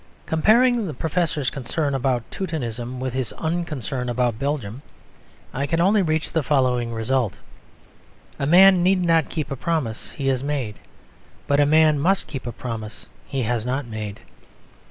Comparing 0.25 0.87
the 0.87 0.95
Professor's 0.95 1.51
concern 1.51 1.93
about 1.93 2.23
"Teutonism" 2.31 2.99
with 2.99 3.13
his 3.13 3.33
unconcern 3.33 4.09
about 4.09 4.39
Belgium, 4.39 4.81
I 5.53 5.67
can 5.67 5.79
only 5.79 6.01
reach 6.01 6.31
the 6.31 6.41
following 6.41 6.91
result: 6.91 7.35
"A 8.39 8.47
man 8.47 8.81
need 8.81 9.03
not 9.05 9.29
keep 9.29 9.51
a 9.51 9.55
promise 9.55 10.09
he 10.13 10.27
has 10.29 10.43
made. 10.43 10.77
But 11.45 11.59
a 11.59 11.67
man 11.67 11.99
must 11.99 12.25
keep 12.25 12.47
a 12.47 12.51
promise 12.51 13.05
he 13.27 13.43
has 13.43 13.63
not 13.63 13.85
made." 13.85 14.21